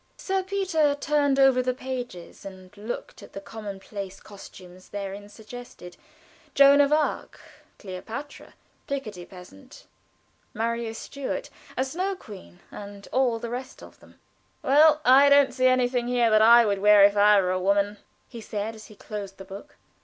Sir 0.17 0.41
Peter 0.41 0.95
turned 0.95 1.39
over 1.39 1.61
the 1.61 1.75
pages 1.75 2.43
and 2.43 2.75
looked 2.75 3.21
at 3.21 3.33
the 3.33 3.39
commonplace 3.39 4.19
costumes 4.19 4.89
therein 4.89 5.29
suggested 5.29 5.95
Joan 6.55 6.81
of 6.81 6.91
Arc, 6.91 7.39
Cleopatra, 7.77 8.55
Picardy 8.87 9.25
Peasant, 9.27 9.85
Maria 10.55 10.95
Stuart, 10.95 11.51
a 11.77 11.85
Snow 11.85 12.15
Queen, 12.15 12.61
and 12.71 13.07
all 13.13 13.37
the 13.37 13.51
rest 13.51 13.83
of 13.83 13.99
them. 13.99 14.19
"Well, 14.63 15.01
I 15.05 15.29
don't 15.29 15.53
see 15.53 15.67
anything 15.67 16.07
here 16.07 16.31
that 16.31 16.41
I 16.41 16.65
would 16.65 16.79
wear 16.79 17.03
if 17.03 17.15
I 17.15 17.39
were 17.39 17.51
a 17.51 17.59
woman," 17.61 17.99
he 18.27 18.41
said, 18.41 18.73
as 18.73 18.87
he 18.87 18.95
closed 18.95 19.37
the 19.37 19.45
book. 19.45 19.77